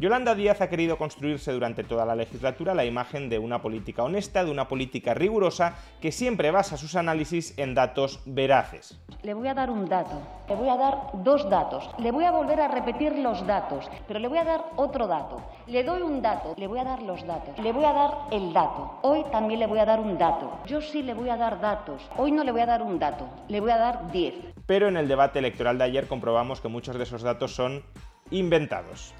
Yolanda 0.00 0.36
Díaz 0.36 0.60
ha 0.60 0.68
querido 0.68 0.96
construirse 0.96 1.50
durante 1.50 1.82
toda 1.82 2.06
la 2.06 2.14
legislatura 2.14 2.72
la 2.72 2.84
imagen 2.84 3.28
de 3.28 3.40
una 3.40 3.60
política 3.60 4.04
honesta, 4.04 4.44
de 4.44 4.50
una 4.52 4.68
política 4.68 5.12
rigurosa, 5.12 5.74
que 6.00 6.12
siempre 6.12 6.52
basa 6.52 6.76
sus 6.76 6.94
análisis 6.94 7.58
en 7.58 7.74
datos 7.74 8.20
veraces. 8.24 8.96
Le 9.24 9.34
voy 9.34 9.48
a 9.48 9.54
dar 9.54 9.70
un 9.70 9.88
dato, 9.88 10.22
le 10.48 10.54
voy 10.54 10.68
a 10.68 10.76
dar 10.76 10.94
dos 11.14 11.50
datos, 11.50 11.90
le 11.98 12.12
voy 12.12 12.22
a 12.26 12.30
volver 12.30 12.60
a 12.60 12.68
repetir 12.68 13.18
los 13.18 13.44
datos, 13.44 13.90
pero 14.06 14.20
le 14.20 14.28
voy 14.28 14.38
a 14.38 14.44
dar 14.44 14.66
otro 14.76 15.08
dato. 15.08 15.42
Le 15.66 15.82
doy 15.82 16.00
un 16.02 16.22
dato, 16.22 16.54
le 16.56 16.68
voy 16.68 16.78
a 16.78 16.84
dar 16.84 17.02
los 17.02 17.26
datos, 17.26 17.58
le 17.58 17.72
voy 17.72 17.84
a 17.84 17.92
dar 17.92 18.10
el 18.30 18.52
dato. 18.52 19.00
Hoy 19.02 19.24
también 19.32 19.58
le 19.58 19.66
voy 19.66 19.80
a 19.80 19.84
dar 19.84 19.98
un 19.98 20.16
dato. 20.16 20.60
Yo 20.64 20.80
sí 20.80 21.02
le 21.02 21.14
voy 21.14 21.28
a 21.28 21.36
dar 21.36 21.60
datos. 21.60 22.08
Hoy 22.16 22.30
no 22.30 22.44
le 22.44 22.52
voy 22.52 22.60
a 22.60 22.66
dar 22.66 22.82
un 22.82 23.00
dato, 23.00 23.28
le 23.48 23.58
voy 23.58 23.72
a 23.72 23.78
dar 23.78 24.12
diez. 24.12 24.34
Pero 24.64 24.86
en 24.86 24.96
el 24.96 25.08
debate 25.08 25.40
electoral 25.40 25.76
de 25.76 25.82
ayer 25.82 26.06
comprobamos 26.06 26.60
que 26.60 26.68
muchos 26.68 26.96
de 26.96 27.02
esos 27.02 27.22
datos 27.22 27.52
son 27.52 27.82
inventados. 28.30 29.12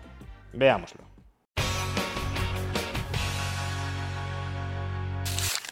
Veámoslo. 0.52 1.08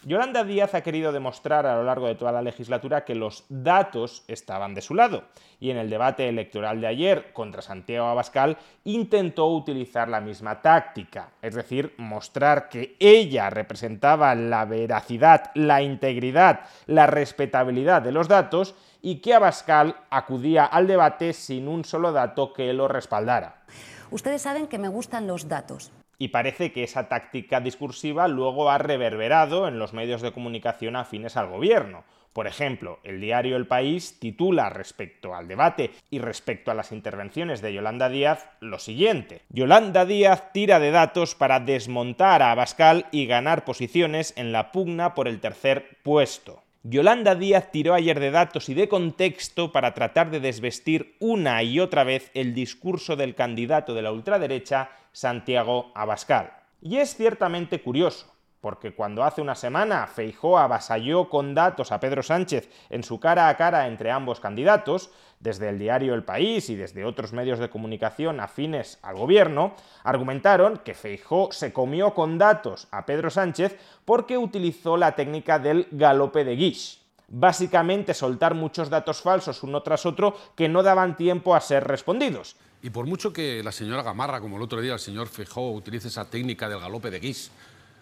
Yolanda 0.07 0.45
Díaz 0.45 0.73
ha 0.73 0.83
querido 0.83 1.11
demostrar 1.11 1.65
a 1.65 1.75
lo 1.75 1.83
largo 1.83 2.07
de 2.07 2.15
toda 2.15 2.31
la 2.31 2.41
legislatura 2.41 3.03
que 3.03 3.13
los 3.13 3.43
datos 3.49 4.23
estaban 4.29 4.73
de 4.73 4.81
su 4.81 4.95
lado 4.95 5.25
y 5.59 5.69
en 5.69 5.75
el 5.75 5.89
debate 5.89 6.29
electoral 6.29 6.79
de 6.79 6.87
ayer 6.87 7.33
contra 7.33 7.61
Santiago 7.61 8.07
Abascal 8.07 8.57
intentó 8.85 9.47
utilizar 9.47 10.07
la 10.07 10.21
misma 10.21 10.61
táctica, 10.61 11.31
es 11.41 11.55
decir, 11.55 11.93
mostrar 11.97 12.69
que 12.69 12.95
ella 13.01 13.49
representaba 13.49 14.33
la 14.33 14.63
veracidad, 14.63 15.51
la 15.55 15.81
integridad, 15.81 16.61
la 16.85 17.05
respetabilidad 17.05 18.01
de 18.01 18.13
los 18.13 18.29
datos 18.29 18.75
y 19.01 19.19
que 19.19 19.33
Abascal 19.33 19.97
acudía 20.09 20.63
al 20.63 20.87
debate 20.87 21.33
sin 21.33 21.67
un 21.67 21.83
solo 21.83 22.13
dato 22.13 22.53
que 22.53 22.71
lo 22.71 22.87
respaldara. 22.87 23.65
Ustedes 24.11 24.41
saben 24.41 24.67
que 24.67 24.77
me 24.77 24.87
gustan 24.87 25.27
los 25.27 25.47
datos. 25.47 25.91
Y 26.17 26.29
parece 26.29 26.71
que 26.71 26.83
esa 26.83 27.09
táctica 27.09 27.59
discursiva 27.59 28.27
luego 28.27 28.69
ha 28.69 28.77
reverberado 28.77 29.67
en 29.67 29.77
los 29.77 29.93
medios 29.93 30.21
de 30.21 30.31
comunicación 30.31 30.95
afines 30.95 31.37
al 31.37 31.47
gobierno. 31.47 32.03
Por 32.33 32.45
ejemplo, 32.45 32.99
el 33.03 33.19
diario 33.19 33.57
El 33.57 33.65
País 33.65 34.19
titula 34.19 34.69
respecto 34.69 35.33
al 35.33 35.47
debate 35.47 35.89
y 36.11 36.19
respecto 36.19 36.69
a 36.69 36.75
las 36.75 36.91
intervenciones 36.91 37.61
de 37.61 37.73
Yolanda 37.73 38.09
Díaz 38.09 38.47
lo 38.59 38.77
siguiente. 38.77 39.41
Yolanda 39.49 40.05
Díaz 40.05 40.53
tira 40.53 40.79
de 40.79 40.91
datos 40.91 41.33
para 41.33 41.59
desmontar 41.59 42.43
a 42.43 42.51
Abascal 42.51 43.07
y 43.11 43.25
ganar 43.25 43.65
posiciones 43.65 44.33
en 44.37 44.51
la 44.51 44.71
pugna 44.71 45.15
por 45.15 45.27
el 45.27 45.39
tercer 45.39 45.97
puesto. 46.03 46.61
Yolanda 46.89 47.35
Díaz 47.35 47.69
tiró 47.69 47.93
ayer 47.95 48.17
de 48.17 48.31
datos 48.31 48.69
y 48.69 48.73
de 48.73 48.87
contexto 48.87 49.73
para 49.73 49.93
tratar 49.93 50.31
de 50.31 50.39
desvestir 50.39 51.17
una 51.19 51.61
y 51.61 51.81
otra 51.81 52.05
vez 52.05 52.31
el 52.33 52.53
discurso 52.53 53.17
del 53.17 53.35
candidato 53.35 53.93
de 53.93 54.01
la 54.01 54.13
ultraderecha, 54.13 54.89
Santiago 55.11 55.91
Abascal. 55.95 56.53
Y 56.81 56.95
es 56.97 57.13
ciertamente 57.17 57.81
curioso, 57.81 58.33
porque 58.61 58.93
cuando 58.93 59.23
hace 59.23 59.41
una 59.41 59.55
semana 59.55 60.07
Feijó 60.07 60.57
avasalló 60.57 61.29
con 61.29 61.53
datos 61.53 61.91
a 61.91 61.99
Pedro 61.99 62.23
Sánchez 62.23 62.69
en 62.89 63.03
su 63.03 63.19
cara 63.19 63.49
a 63.49 63.57
cara 63.57 63.87
entre 63.87 64.11
ambos 64.11 64.39
candidatos, 64.39 65.09
desde 65.39 65.69
el 65.69 65.79
diario 65.79 66.13
El 66.13 66.23
País 66.23 66.69
y 66.69 66.75
desde 66.75 67.05
otros 67.05 67.33
medios 67.33 67.59
de 67.59 67.69
comunicación 67.69 68.39
afines 68.39 68.99
al 69.03 69.15
gobierno, 69.15 69.75
argumentaron 70.03 70.77
que 70.77 70.95
Feijó 70.95 71.51
se 71.51 71.71
comió 71.71 72.13
con 72.13 72.37
datos 72.37 72.87
a 72.91 73.05
Pedro 73.05 73.29
Sánchez 73.29 73.77
porque 74.05 74.37
utilizó 74.37 74.97
la 74.97 75.15
técnica 75.15 75.59
del 75.59 75.87
galope 75.91 76.43
de 76.43 76.55
guiche 76.55 77.07
básicamente 77.29 78.13
soltar 78.13 78.53
muchos 78.53 78.89
datos 78.89 79.21
falsos 79.21 79.63
uno 79.63 79.83
tras 79.83 80.05
otro 80.05 80.35
que 80.55 80.69
no 80.69 80.83
daban 80.83 81.17
tiempo 81.17 81.55
a 81.55 81.61
ser 81.61 81.83
respondidos. 81.83 82.55
Y 82.81 82.89
por 82.89 83.05
mucho 83.05 83.33
que 83.33 83.61
la 83.63 83.71
señora 83.71 84.03
Gamarra, 84.03 84.39
como 84.39 84.57
el 84.57 84.63
otro 84.63 84.81
día 84.81 84.93
el 84.93 84.99
señor 84.99 85.27
Feijó, 85.27 85.71
utilice 85.71 86.07
esa 86.07 86.25
técnica 86.25 86.69
del 86.69 86.79
galope 86.79 87.09
de 87.09 87.19
guis, 87.19 87.51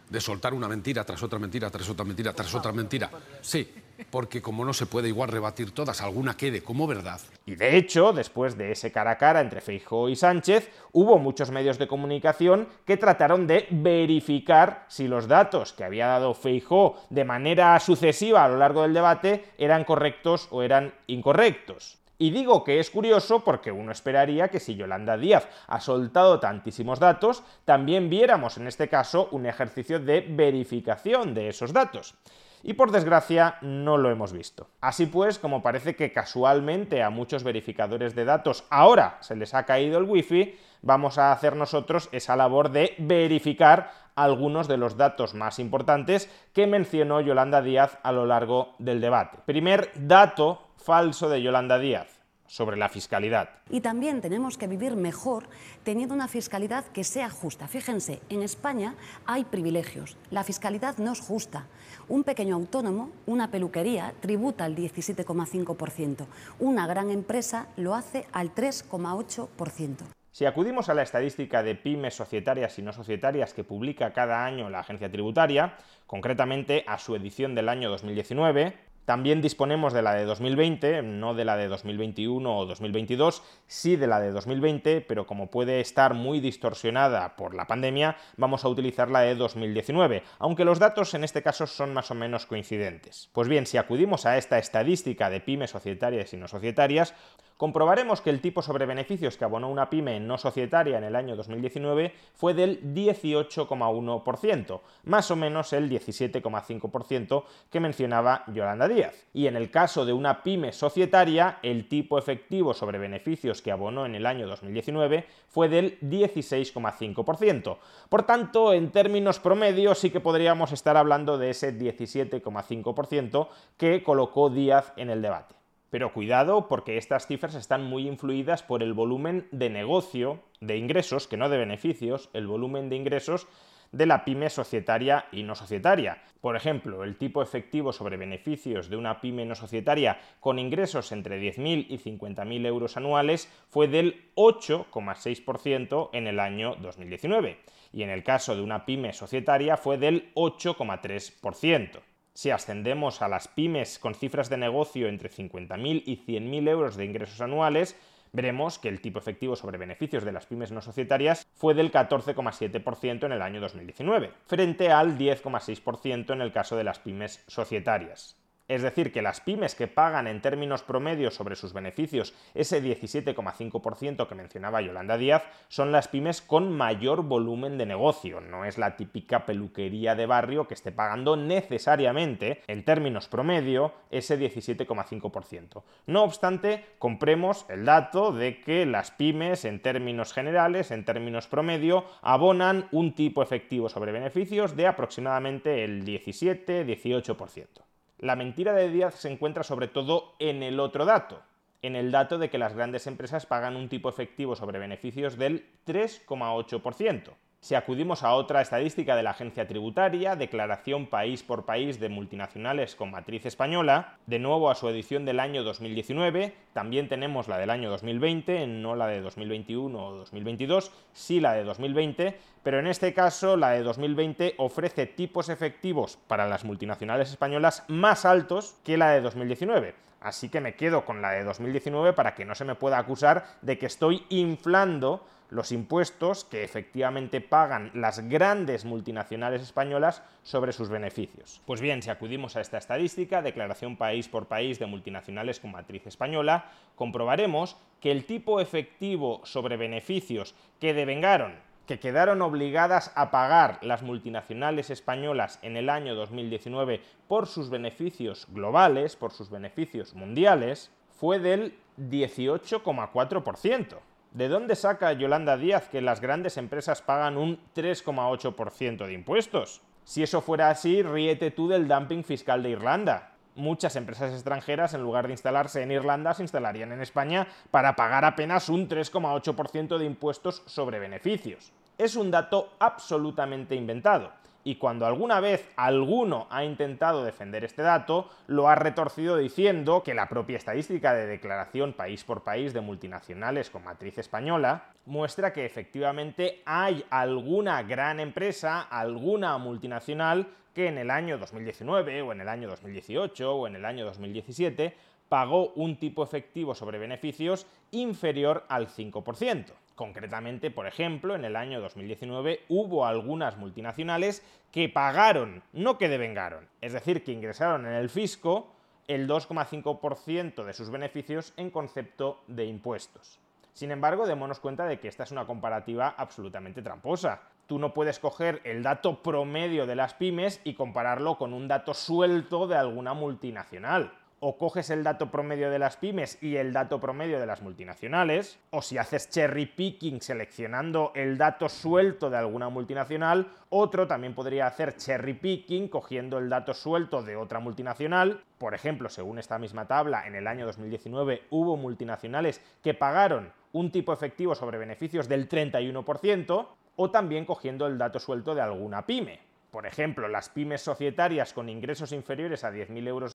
de 0.10 0.22
soltar 0.22 0.54
una 0.54 0.68
mentira 0.68 1.04
tras 1.04 1.22
otra 1.24 1.40
mentira, 1.40 1.70
tras 1.70 1.90
otra 1.90 2.06
mentira, 2.06 2.34
tras 2.34 2.54
otra 2.54 2.72
mentira. 2.72 3.10
Sí, 3.42 3.72
porque 4.10 4.42
como 4.42 4.66
no 4.66 4.74
se 4.74 4.86
puede 4.86 5.08
igual 5.08 5.30
rebatir 5.30 5.72
todas, 5.72 6.02
alguna 6.02 6.36
quede 6.36 6.62
como 6.62 6.88
verdad. 6.88 7.20
Y 7.46 7.56
de 7.56 7.78
hecho, 7.78 8.14
después 8.14 8.58
de 8.58 8.72
ese 8.72 8.92
cara 8.92 9.12
a 9.12 9.18
cara 9.18 9.42
entre 9.42 9.62
Feijó 9.62 10.10
y 10.10 10.16
Sánchez, 10.16 10.70
hubo 10.92 11.18
muchos 11.18 11.52
medios 11.52 11.78
de 11.78 11.88
comunicación 11.88 12.68
que 12.86 12.98
trataron 12.98 13.48
de 13.48 13.68
verificar 13.72 14.86
si 14.90 15.08
los 15.08 15.28
datos 15.28 15.74
que 15.74 15.84
había 15.84 16.08
dado 16.08 16.34
Feijó 16.34 17.02
de 17.10 17.26
manera 17.26 17.80
sucesiva 17.80 18.44
a 18.44 18.50
lo 18.50 18.58
largo 18.58 18.84
del 18.84 18.94
debate 18.94 19.46
eran 19.58 19.84
correctos 19.84 20.48
o 20.52 20.62
eran 20.62 20.94
incorrectos. 21.08 21.98
Y 22.18 22.31
digo 22.31 22.64
que 22.64 22.80
es 22.80 22.90
curioso 22.90 23.44
porque 23.44 23.72
uno 23.72 23.92
esperaría 23.92 24.48
que 24.48 24.59
si 24.59 24.76
Yolanda 24.76 25.18
Díaz 25.18 25.50
ha 25.68 25.80
soltado 25.81 26.40
tantísimos 26.40 27.00
datos, 27.00 27.44
también 27.66 28.09
viéramos 28.09 28.58
en 28.58 28.68
este 28.68 28.88
caso 28.88 29.28
un 29.31 29.46
ejercicio 29.46 30.00
de 30.00 30.22
verificación 30.22 31.34
de 31.34 31.50
esos 31.50 31.74
datos. 31.74 32.16
Y 32.64 32.74
por 32.74 32.92
desgracia 32.92 33.58
no 33.62 33.98
lo 33.98 34.09
hemos 34.09 34.34
visto. 34.34 34.70
Así 34.81 35.06
pues, 35.06 35.38
como 35.38 35.62
parece 35.62 35.96
que 35.96 36.12
casualmente 36.12 37.03
a 37.03 37.12
muchos 37.12 37.44
verificadores 37.44 38.16
de 38.16 38.26
datos 38.26 38.66
ahora 38.72 39.18
se 39.22 39.36
les 39.36 39.53
ha 39.53 39.66
caído 39.66 40.00
el 40.00 40.06
wifi, 40.06 40.58
vamos 40.82 41.20
a 41.20 41.32
hacer 41.32 41.56
nosotros 41.56 42.09
esa 42.12 42.36
labor 42.36 42.72
de 42.72 42.96
verificar 42.97 43.92
algunos 44.16 44.68
de 44.68 44.78
los 44.78 44.97
datos 44.97 45.36
más 45.36 45.59
importantes 45.59 46.28
que 46.53 46.66
mencionó 46.66 47.22
Yolanda 47.22 47.62
Díaz 47.62 48.00
a 48.02 48.12
lo 48.12 48.26
largo 48.26 48.74
del 48.80 49.02
debate. 49.02 49.38
Primer 49.46 49.92
dato 49.96 50.65
falso 50.78 51.30
de 51.30 51.41
Yolanda 51.41 51.80
Díaz 51.80 52.16
sobre 52.47 52.78
la 52.78 52.90
fiscalidad. 52.90 53.50
Y 53.69 53.81
también 53.81 54.22
tenemos 54.22 54.58
que 54.58 54.68
vivir 54.68 54.96
mejor 54.96 55.47
teniendo 55.84 56.13
una 56.13 56.28
fiscalidad 56.28 56.86
que 56.86 57.03
sea 57.03 57.30
justa. 57.30 57.68
Fíjense, 57.68 58.22
en 58.30 58.41
España 58.44 58.96
hay 59.25 59.46
privilegios. 59.46 60.18
La 60.31 60.44
fiscalidad 60.44 60.97
no 60.97 61.12
es 61.12 61.19
justa. 61.19 61.66
Un 62.08 62.24
pequeño 62.24 62.56
autónomo, 62.56 63.09
una 63.25 63.50
peluquería, 63.50 64.14
tributa 64.19 64.66
al 64.66 64.75
17,5%. 64.75 66.25
Una 66.59 66.88
gran 66.88 67.09
empresa 67.09 67.68
lo 67.78 67.96
hace 67.96 68.28
al 68.31 68.53
3,8%. 68.53 70.03
Si 70.31 70.46
acudimos 70.46 70.90
a 70.90 70.94
la 70.94 71.02
estadística 71.02 71.64
de 71.64 71.75
pymes 71.75 72.14
societarias 72.14 72.78
y 72.78 72.81
no 72.81 72.91
societarias 72.91 73.53
que 73.53 73.64
publica 73.64 74.12
cada 74.12 74.44
año 74.44 74.69
la 74.69 74.80
agencia 74.80 75.09
tributaria, 75.09 75.78
concretamente 76.08 76.84
a 76.88 76.97
su 76.97 77.16
edición 77.16 77.56
del 77.56 77.69
año 77.69 77.90
2019, 77.90 78.78
también 79.06 79.42
disponemos 79.42 79.94
de 79.94 80.02
la 80.02 80.14
de 80.16 80.26
2020, 80.26 81.04
no 81.04 81.34
de 81.34 81.46
la 81.46 81.58
de 81.58 81.68
2021 81.68 82.58
o 82.58 82.66
2022, 82.66 83.44
sí 83.68 83.96
de 83.96 84.08
la 84.08 84.20
de 84.20 84.32
2020, 84.32 85.02
pero 85.02 85.26
como 85.26 85.50
puede 85.50 85.80
estar 85.80 86.14
muy 86.14 86.40
distorsionada 86.40 87.36
por 87.36 87.54
la 87.54 87.68
pandemia, 87.68 88.18
vamos 88.38 88.66
a 88.66 88.70
utilizar 88.70 89.12
la 89.12 89.22
de 89.22 89.36
2019, 89.36 90.24
aunque 90.40 90.66
los 90.66 90.80
datos 90.80 91.14
en 91.14 91.24
este 91.24 91.44
caso 91.44 91.68
son 91.68 91.94
más 91.94 92.10
o 92.12 92.16
menos 92.16 92.46
coincidentes. 92.46 93.30
Pues 93.32 93.48
bien, 93.48 93.66
si 93.66 93.78
acudimos 93.78 94.26
a 94.26 94.38
esta 94.38 94.58
estadística 94.58 95.30
de 95.30 95.40
pymes 95.40 95.70
societarias 95.70 96.34
y 96.34 96.38
no 96.38 96.48
societarias, 96.48 97.14
comprobaremos 97.58 98.22
que 98.22 98.30
el 98.30 98.42
tipo 98.42 98.62
sobre 98.62 98.86
beneficios 98.86 99.38
que 99.38 99.46
abonó 99.46 99.70
una 99.70 99.90
pyme 99.90 100.20
no 100.20 100.38
societaria 100.38 100.98
en 100.98 101.04
el 101.04 101.16
año 101.16 101.36
2019 101.36 102.14
fue 102.34 102.54
del 102.54 102.82
18,1%, 102.94 104.82
más 105.06 105.32
o 105.32 105.36
menos 105.36 105.74
el 105.74 105.90
17,5% 105.90 107.44
que 107.70 107.80
mencionaba 107.80 108.44
Yolanda 108.48 108.88
Díaz. 108.88 109.28
Y 109.34 109.48
en 109.48 109.56
el 109.56 109.72
caso 109.72 110.06
de 110.06 110.14
una 110.14 110.44
pyme 110.44 110.72
societaria, 110.72 111.60
el 111.64 111.88
tipo 111.88 112.18
efectivo 112.18 112.74
sobre 112.74 112.98
beneficios 112.98 113.62
que 113.62 113.72
abonó 113.72 114.06
en 114.06 114.16
el 114.16 114.26
año 114.26 114.48
2019 114.48 115.26
fue 115.48 115.70
del 115.70 116.00
16,5%. 116.02 117.78
Por 118.09 118.24
tanto, 118.24 118.74
en 118.74 118.91
términos 118.91 119.40
promedio 119.40 119.96
sí 119.96 120.09
que 120.09 120.20
podríamos 120.20 120.72
estar 120.72 120.97
hablando 120.97 121.38
de 121.38 121.52
ese 121.52 121.78
17,5% 121.78 123.47
que 123.78 124.03
colocó 124.03 124.50
Díaz 124.50 124.94
en 124.97 125.09
el 125.09 125.22
debate. 125.22 125.54
Pero 125.90 126.14
cuidado 126.14 126.67
porque 126.67 126.97
estas 126.97 127.28
cifras 127.28 127.55
están 127.55 127.84
muy 127.84 128.08
influidas 128.08 128.64
por 128.64 128.84
el 128.84 128.93
volumen 128.93 129.47
de 129.52 129.70
negocio, 129.70 130.40
de 130.59 130.78
ingresos, 130.78 131.28
que 131.28 131.37
no 131.37 131.49
de 131.49 131.58
beneficios, 131.58 132.29
el 132.34 132.47
volumen 132.47 132.90
de 132.90 132.96
ingresos 132.96 133.47
de 133.91 134.05
la 134.05 134.26
pyme 134.26 134.49
societaria 134.49 135.26
y 135.32 135.43
no 135.43 135.55
societaria. 135.55 136.22
Por 136.41 136.55
ejemplo, 136.55 137.03
el 137.03 137.17
tipo 137.17 137.41
efectivo 137.41 137.93
sobre 137.93 138.17
beneficios 138.17 138.90
de 138.90 138.97
una 138.97 139.22
pyme 139.22 139.46
no 139.46 139.55
societaria 139.55 140.20
con 140.40 140.59
ingresos 140.59 141.11
entre 141.11 141.41
10.000 141.41 141.85
y 141.90 141.97
50.000 141.97 142.66
euros 142.66 142.97
anuales 142.97 143.49
fue 143.70 143.88
del 143.88 144.31
8,6% 144.35 146.09
en 146.14 146.28
el 146.28 146.40
año 146.40 146.76
2019 146.76 147.59
y 147.93 148.03
en 148.03 148.09
el 148.09 148.23
caso 148.23 148.55
de 148.55 148.61
una 148.61 148.85
pyme 148.85 149.14
societaria 149.14 149.78
fue 149.78 149.97
del 149.97 150.34
8,3%. 150.34 152.02
Si 152.35 152.52
ascendemos 152.52 153.22
a 153.22 153.29
las 153.29 153.47
pymes 153.47 153.97
con 153.97 154.14
cifras 154.14 154.49
de 154.49 154.58
negocio 154.58 155.08
entre 155.08 155.32
50.000 155.32 156.03
y 156.05 156.17
100.000 156.17 156.70
euros 156.70 156.97
de 156.97 157.05
ingresos 157.05 157.41
anuales, 157.41 157.96
Veremos 158.35 158.79
que 158.79 158.90
el 158.90 158.99
tipo 158.99 159.17
efectivo 159.17 159.55
sobre 159.55 159.78
beneficios 159.78 160.26
de 160.26 160.34
las 160.34 160.46
pymes 160.46 160.70
no 160.70 160.82
societarias 160.82 161.47
fue 161.53 161.73
del 161.73 161.90
14,7% 161.90 163.26
en 163.26 163.32
el 163.32 163.41
año 163.41 163.61
2019, 163.61 164.29
frente 164.46 164.91
al 164.91 165.17
10,6% 165.17 166.34
en 166.34 166.41
el 166.41 166.52
caso 166.52 166.76
de 166.76 166.84
las 166.84 166.99
pymes 166.99 167.46
societarias. 167.47 168.35
Es 168.67 168.82
decir, 168.82 169.12
que 169.12 169.22
las 169.22 169.41
pymes 169.41 169.76
que 169.76 169.88
pagan 169.88 170.26
en 170.26 170.41
términos 170.41 170.82
promedios 170.82 171.35
sobre 171.35 171.56
sus 171.56 171.72
beneficios 171.72 172.34
ese 172.56 172.82
17,5% 172.82 174.28
que 174.28 174.35
mencionaba 174.35 174.82
Yolanda 174.82 175.17
Díaz 175.17 175.44
son 175.67 175.91
las 175.91 176.08
pymes 176.08 176.41
con 176.41 176.76
mayor 176.76 177.23
volumen 177.23 177.78
de 177.78 177.85
negocio. 177.85 178.41
No 178.41 178.66
es 178.66 178.79
la 178.79 178.96
típica 178.96 179.46
peluquería 179.46 180.16
de 180.16 180.26
barrio 180.26 180.67
que 180.67 180.73
esté 180.73 180.91
pagando 180.91 181.35
necesariamente 181.35 182.64
en 182.67 182.84
términos 182.84 183.28
promedio 183.28 183.94
ese 184.09 184.40
17,5%. 184.40 185.84
No 186.08 186.23
obstante, 186.23 186.85
compremos 186.97 187.66
el 187.70 187.85
dato 187.85 188.32
de 188.32 188.62
que 188.62 188.88
las 188.88 189.12
pymes 189.12 189.66
en 189.66 189.79
términos 189.82 190.34
generales, 190.34 190.90
en 190.90 191.06
términos 191.06 191.47
promedio, 191.47 192.06
abonan 192.23 192.88
un 192.91 193.14
tipo 193.14 193.44
efectivo 193.44 193.90
sobre 193.90 194.12
beneficios 194.12 194.76
de 194.76 194.88
aproximadamente 194.88 195.84
el 195.84 196.03
17-18%. 196.03 197.85
La 198.17 198.35
mentira 198.35 198.73
de 198.73 198.90
Díaz 198.90 199.16
se 199.16 199.32
encuentra 199.32 199.64
sobre 199.64 199.88
todo 199.88 200.35
en 200.40 200.64
el 200.64 200.79
otro 200.79 201.06
dato, 201.06 201.41
en 201.82 201.96
el 201.96 202.12
dato 202.12 202.38
de 202.38 202.50
que 202.50 202.58
las 202.58 202.73
grandes 202.73 203.08
empresas 203.08 203.46
pagan 203.46 203.76
un 203.76 203.90
tipo 203.90 204.09
efectivo 204.09 204.56
sobre 204.56 204.79
beneficios 204.79 205.38
del 205.38 205.70
3,8%. 205.85 207.34
Si 207.66 207.73
acudimos 207.73 208.22
a 208.22 208.34
otra 208.34 208.62
estadística 208.62 209.16
de 209.16 209.23
la 209.23 209.32
agencia 209.32 209.67
tributaria, 209.67 210.35
declaración 210.35 211.08
país 211.08 211.41
por 211.41 211.66
país 211.66 212.00
de 212.00 212.09
multinacionales 212.09 212.94
con 212.94 213.09
matriz 213.09 213.44
española, 213.47 214.20
de 214.28 214.38
nuevo 214.38 214.70
a 214.70 214.76
su 214.76 214.88
edición 214.88 215.26
del 215.26 215.40
año 215.40 215.64
2019, 215.64 216.53
también 216.73 217.09
tenemos 217.09 217.47
la 217.47 217.58
del 217.58 217.72
año 217.72 217.90
2020, 217.90 218.67
no 218.67 218.96
la 218.96 219.08
de 219.08 219.20
2021 219.20 219.97
o 219.97 220.14
2022, 220.14 220.91
sí 221.12 221.40
la 221.40 221.53
de 221.53 221.64
2020, 221.64 222.38
pero 222.62 222.78
en 222.78 222.85
este 222.85 223.16
caso 223.16 223.58
la 223.58 223.72
de 223.72 223.82
2020 223.82 224.53
ofrece 224.59 225.08
tipos 225.08 225.50
efectivos 225.50 226.20
para 226.28 226.47
las 226.47 226.66
multinacionales 226.66 227.32
españolas 227.32 227.84
más 227.88 228.26
altos 228.26 228.76
que 228.84 228.96
la 228.96 229.09
de 229.09 229.22
2019. 229.22 229.96
Así 230.22 230.50
que 230.50 230.62
me 230.62 230.76
quedo 230.76 231.03
con 231.03 231.22
la 231.23 231.32
de 231.32 231.44
2019 231.44 232.14
para 232.14 232.35
que 232.35 232.46
no 232.46 232.53
se 232.53 232.66
me 232.66 232.76
pueda 232.76 233.00
acusar 233.00 233.46
de 233.64 233.79
que 233.79 233.88
estoy 233.88 234.23
inflando 234.29 235.26
los 235.50 235.72
impuestos 235.72 236.46
que 236.46 236.64
efectivamente 236.64 237.42
pagan 237.42 237.92
las 237.94 238.28
grandes 238.30 238.86
multinacionales 238.86 239.62
españolas 239.62 240.24
sobre 240.44 240.74
sus 240.74 240.90
beneficios. 240.90 241.62
Pues 241.66 241.82
bien, 241.82 242.02
si 242.02 242.09
acudimos 242.09 242.56
a 242.56 242.62
esta 242.62 242.78
estadística, 242.78 243.42
declaración 243.42 243.97
país 243.97 244.28
por 244.28 244.47
país 244.47 244.80
de 244.80 244.86
multinacionales 244.86 245.59
con 245.59 245.72
matriz 245.72 246.08
española, 246.08 246.72
comprobaremos 246.96 247.78
que 248.02 248.12
el 248.12 248.26
tipo 248.26 248.59
efectivo 248.59 249.42
sobre 249.44 249.78
beneficios 249.78 250.56
que 250.80 250.94
devengaron 250.94 251.66
que 251.86 252.00
quedaron 252.00 252.41
obligadas 252.41 253.12
a 253.16 253.32
pagar 253.32 253.80
las 253.84 254.02
multinacionales 254.02 254.90
españolas 254.90 255.59
en 255.62 255.78
el 255.78 255.90
año 255.90 256.15
2019 256.15 257.01
por 257.27 257.48
sus 257.48 257.70
beneficios 257.70 258.48
globales, 258.51 259.15
por 259.15 259.32
sus 259.32 259.50
beneficios 259.50 260.15
mundiales, 260.15 260.91
fue 261.12 261.39
del 261.39 261.77
18,4%. 261.98 264.00
¿De 264.36 264.50
dónde 264.50 264.75
saca 264.75 265.13
Yolanda 265.13 265.55
Díaz 265.55 265.88
que 265.88 266.01
las 266.01 266.20
grandes 266.20 266.58
empresas 266.58 267.01
pagan 267.01 267.38
un 267.38 267.58
3,8% 267.74 269.05
de 269.05 269.13
impuestos? 269.13 269.82
Si 270.03 270.24
eso 270.24 270.41
fuera 270.41 270.70
así, 270.70 271.01
ríete 271.01 271.51
tú 271.51 271.70
del 271.70 271.88
dumping 271.88 272.22
fiscal 272.22 272.62
de 272.62 272.72
Irlanda. 272.72 273.32
Muchas 273.55 273.96
empresas 273.96 274.34
extranjeras, 274.34 274.93
en 274.93 275.03
lugar 275.03 275.27
de 275.27 275.32
instalarse 275.32 275.82
en 275.84 275.91
Irlanda, 275.93 276.34
se 276.34 276.41
instalarían 276.41 276.91
en 276.91 277.00
España 277.00 277.48
para 277.72 277.96
pagar 277.96 278.25
apenas 278.25 278.67
un 278.67 278.89
3,8% 278.89 279.98
de 279.98 280.05
impuestos 280.05 280.63
sobre 280.65 281.00
beneficios. 281.00 281.72
Es 281.98 282.17
un 282.17 282.29
dato 282.29 282.74
absolutamente 282.77 283.74
inventado 283.75 284.34
y 284.65 284.75
cuando 284.75 285.06
alguna 285.06 285.39
vez 285.39 285.70
alguno 285.77 286.48
ha 286.50 286.65
intentado 286.65 287.24
defender 287.24 287.63
este 287.63 287.84
dato, 287.84 288.29
lo 288.48 288.67
ha 288.67 288.74
retorcido 288.74 289.38
diciendo 289.38 290.01
que 290.03 290.15
la 290.15 290.27
propia 290.27 290.58
estadística 290.58 291.13
de 291.13 291.27
declaración 291.27 291.94
país 291.94 292.24
por 292.24 292.44
país 292.44 292.74
de 292.74 292.82
multinacionales 292.82 293.70
con 293.70 293.84
matriz 293.84 294.17
española 294.17 294.89
muestra 295.06 295.53
que 295.53 295.65
efectivamente 295.65 296.63
hay 296.65 297.06
alguna 297.12 297.84
gran 297.84 298.20
empresa, 298.20 298.82
alguna 298.82 299.56
multinacional 299.60 300.48
que 300.74 300.88
en 300.88 300.98
el 300.98 301.12
año 301.12 301.38
2019 301.38 302.24
o 302.24 302.32
en 302.32 302.41
el 302.41 302.50
año 302.50 302.67
2018 302.67 303.56
o 303.56 303.67
en 303.67 303.75
el 303.75 303.86
año 303.86 304.03
2017 304.06 304.96
pagó 305.29 305.74
un 305.74 305.98
tipo 305.98 306.24
efectivo 306.24 306.74
sobre 306.74 306.98
beneficios 306.98 307.67
inferior 307.91 308.65
al 308.67 308.88
5%. 308.88 309.85
Concretamente, 309.96 310.72
por 310.72 310.88
ejemplo, 310.88 311.36
en 311.36 311.46
el 311.46 311.56
año 311.56 311.80
2019 311.80 312.65
hubo 312.68 313.06
algunas 313.06 313.56
multinacionales 313.56 314.46
que 314.72 314.89
pagaron, 314.89 315.63
no 315.72 315.98
que 315.98 316.10
devengaron, 316.10 316.68
es 316.82 316.92
decir, 316.92 317.24
que 317.24 317.32
ingresaron 317.32 317.86
en 317.86 317.94
el 317.94 318.10
fisco 318.10 318.75
el 319.08 319.25
2,5% 319.27 320.65
de 320.65 320.74
sus 320.74 320.89
beneficios 320.89 321.53
en 321.56 321.70
concepto 321.70 322.44
de 322.48 322.65
impuestos. 322.65 323.39
Sin 323.72 323.92
embargo, 323.92 324.25
démonos 324.25 324.60
cuenta 324.60 324.86
de 324.86 325.00
que 325.00 325.08
esta 325.08 325.24
es 325.24 325.32
una 325.32 325.46
comparativa 325.46 326.13
absolutamente 326.18 326.82
tramposa. 326.82 327.41
Tú 327.65 327.80
no 327.80 327.94
puedes 327.94 328.20
coger 328.20 328.62
el 328.65 328.84
dato 328.84 329.24
promedio 329.24 329.86
de 329.86 329.96
las 329.96 330.13
pymes 330.13 330.60
y 330.65 330.74
compararlo 330.74 331.38
con 331.38 331.53
un 331.53 331.68
dato 331.70 331.94
suelto 331.94 332.68
de 332.68 332.75
alguna 332.75 333.13
multinacional 333.13 334.12
o 334.48 334.60
coges 334.60 334.92
el 334.92 335.03
dato 335.03 335.32
promedio 335.32 335.72
de 335.72 335.80
las 335.80 335.98
pymes 335.98 336.38
y 336.39 336.58
el 336.58 336.72
dato 336.72 337.00
promedio 337.00 337.39
de 337.39 337.48
las 337.48 337.63
multinacionales, 337.63 338.60
o 338.70 338.84
si 338.84 339.00
haces 339.00 339.27
cherry 339.32 339.65
picking 339.65 340.22
seleccionando 340.22 341.12
el 341.15 341.39
dato 341.39 341.68
suelto 341.68 342.30
de 342.30 342.38
alguna 342.38 342.70
multinacional, 342.70 343.48
otro 343.70 344.06
también 344.06 344.36
podría 344.36 344.68
hacer 344.68 344.98
cherry 344.98 345.34
picking 345.34 345.88
cogiendo 345.88 346.38
el 346.38 346.48
dato 346.48 346.75
suelto 346.75 347.24
de 347.24 347.36
otra 347.36 347.60
multinacional. 347.60 348.44
Por 348.60 348.75
ejemplo, 348.75 349.10
según 349.10 349.39
esta 349.39 349.58
misma 349.58 349.88
tabla, 349.88 350.27
en 350.27 350.36
el 350.36 350.46
año 350.46 350.68
2019 350.68 351.46
hubo 351.50 351.75
multinacionales 351.75 352.62
que 352.84 352.94
pagaron 352.94 353.51
un 353.72 353.89
tipo 353.89 354.13
efectivo 354.13 354.53
sobre 354.53 354.77
beneficios 354.77 355.27
del 355.27 355.50
31%, 355.50 356.68
o 356.98 357.10
también 357.10 357.46
cogiendo 357.46 357.88
el 357.88 357.98
dato 357.98 358.20
suelto 358.20 358.53
de 358.53 358.62
alguna 358.62 359.08
pyme. 359.08 359.39
Por 359.72 359.88
ejemplo, 359.88 360.27
las 360.27 360.50
pymes 360.50 360.82
societarias 360.82 361.51
con 361.51 361.68
ingresos 361.68 362.12
inferiores 362.12 362.63
a 362.63 362.72
10.000 362.72 363.08
euros 363.08 363.35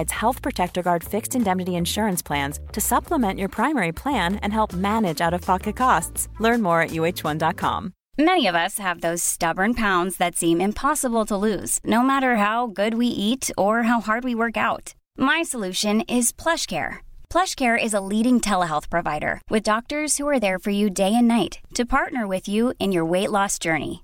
Health 0.09 0.41
Protector 0.41 0.81
Guard 0.81 1.03
fixed 1.03 1.35
indemnity 1.35 1.75
insurance 1.75 2.21
plans 2.21 2.59
to 2.71 2.81
supplement 2.81 3.37
your 3.37 3.49
primary 3.49 3.91
plan 3.91 4.37
and 4.37 4.51
help 4.53 4.73
manage 4.73 5.21
out 5.21 5.33
of 5.33 5.41
pocket 5.41 5.75
costs. 5.75 6.29
Learn 6.39 6.61
more 6.61 6.81
at 6.81 6.91
uh1.com. 6.91 7.93
Many 8.17 8.47
of 8.47 8.55
us 8.55 8.77
have 8.77 9.01
those 9.01 9.23
stubborn 9.23 9.73
pounds 9.73 10.17
that 10.17 10.35
seem 10.35 10.61
impossible 10.61 11.25
to 11.25 11.37
lose, 11.37 11.79
no 11.83 12.01
matter 12.01 12.35
how 12.35 12.67
good 12.67 12.93
we 12.93 13.07
eat 13.07 13.49
or 13.57 13.83
how 13.83 13.99
hard 14.01 14.23
we 14.23 14.35
work 14.35 14.57
out. 14.57 14.93
My 15.17 15.43
solution 15.43 16.01
is 16.01 16.31
PlushCare. 16.31 16.99
PlushCare 17.29 17.81
is 17.81 17.93
a 17.93 18.01
leading 18.01 18.39
telehealth 18.39 18.89
provider 18.89 19.41
with 19.49 19.63
doctors 19.63 20.17
who 20.17 20.27
are 20.27 20.39
there 20.39 20.59
for 20.59 20.71
you 20.71 20.89
day 20.89 21.13
and 21.15 21.27
night 21.27 21.59
to 21.73 21.85
partner 21.85 22.27
with 22.27 22.47
you 22.47 22.73
in 22.79 22.91
your 22.91 23.05
weight 23.05 23.31
loss 23.31 23.57
journey. 23.57 24.03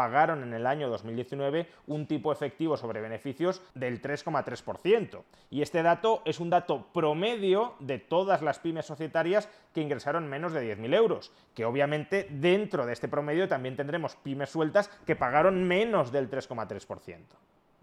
Pagaron 0.00 0.42
en 0.42 0.54
el 0.54 0.66
año 0.66 0.88
2019 0.88 1.68
un 1.86 2.06
tipo 2.06 2.32
efectivo 2.32 2.78
sobre 2.78 3.02
beneficios 3.02 3.60
del 3.74 4.00
3,3%. 4.00 5.24
Y 5.50 5.60
este 5.60 5.82
dato 5.82 6.22
es 6.24 6.40
un 6.40 6.48
dato 6.48 6.86
promedio 6.94 7.74
de 7.80 7.98
todas 7.98 8.40
las 8.40 8.60
pymes 8.60 8.86
societarias 8.86 9.50
que 9.74 9.82
ingresaron 9.82 10.26
menos 10.26 10.54
de 10.54 10.74
10.000 10.74 10.94
euros, 10.94 11.32
que 11.54 11.66
obviamente 11.66 12.28
dentro 12.30 12.86
de 12.86 12.94
este 12.94 13.08
promedio 13.08 13.46
también 13.46 13.76
tendremos 13.76 14.16
pymes 14.16 14.48
sueltas 14.48 14.88
que 15.04 15.16
pagaron 15.16 15.64
menos 15.68 16.12
del 16.12 16.30
3,3%. 16.30 17.18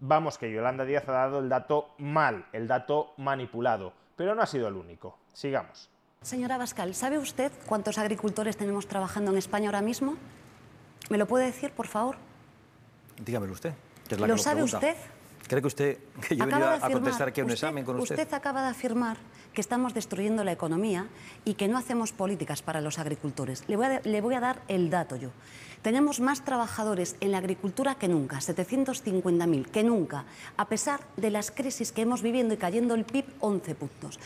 Vamos 0.00 0.38
que 0.38 0.50
Yolanda 0.50 0.84
Díaz 0.84 1.08
ha 1.08 1.12
dado 1.12 1.38
el 1.38 1.48
dato 1.48 1.90
mal, 1.98 2.46
el 2.52 2.66
dato 2.66 3.14
manipulado, 3.16 3.92
pero 4.16 4.34
no 4.34 4.42
ha 4.42 4.46
sido 4.46 4.66
el 4.66 4.74
único. 4.74 5.18
Sigamos. 5.32 5.88
Señora 6.22 6.58
Bascal, 6.58 6.96
¿sabe 6.96 7.16
usted 7.18 7.52
cuántos 7.68 7.96
agricultores 7.96 8.56
tenemos 8.56 8.88
trabajando 8.88 9.30
en 9.30 9.38
España 9.38 9.68
ahora 9.68 9.82
mismo? 9.82 10.16
¿Me 11.08 11.18
lo 11.18 11.26
puede 11.26 11.46
decir, 11.46 11.70
por 11.72 11.86
favor? 11.86 12.16
Dígamelo 13.24 13.52
usted. 13.52 13.72
¿Lo, 14.16 14.38
sabe 14.38 14.62
usted? 14.62 14.96
¿Cree 15.46 15.60
que 15.60 15.66
usted 15.66 15.98
que 16.26 16.36
yo 16.36 16.46
venía 16.46 16.74
a 16.74 16.90
contestar 16.90 17.28
aquí 17.28 17.40
un 17.40 17.50
examen 17.50 17.84
con 17.84 17.98
usted? 17.98 18.18
Usted 18.18 18.34
acaba 18.34 18.62
de 18.62 18.68
afirmar 18.68 19.16
que 19.52 19.60
estamos 19.60 19.94
destruyendo 19.94 20.44
la 20.44 20.52
economía 20.52 21.08
y 21.44 21.54
que 21.54 21.68
no 21.68 21.78
hacemos 21.78 22.12
políticas 22.12 22.62
para 22.62 22.80
los 22.80 22.98
agricultores. 22.98 23.64
Le 23.66 23.76
voy 23.76 23.86
a, 23.86 24.00
le 24.04 24.20
voy 24.20 24.34
a 24.34 24.40
dar 24.40 24.60
el 24.68 24.90
dato 24.90 25.16
yo. 25.16 25.30
Tenemos 25.82 26.20
más 26.20 26.44
trabajadores 26.44 27.16
en 27.20 27.32
la 27.32 27.38
agricultura 27.38 27.94
que 27.94 28.08
nunca, 28.08 28.38
750.000, 28.38 29.66
que 29.66 29.82
nunca, 29.84 30.24
a 30.56 30.68
pesar 30.68 31.00
de 31.16 31.30
las 31.30 31.50
crisis 31.50 31.92
que 31.92 32.02
hemos 32.02 32.22
vivido 32.22 32.52
y 32.52 32.56
cayendo 32.56 32.94
el 32.94 33.04
PIB 33.04 33.24
11 33.40 33.74
puntos. 33.74 34.18